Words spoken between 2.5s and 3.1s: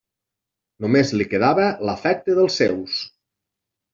seus.